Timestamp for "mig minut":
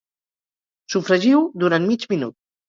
1.93-2.37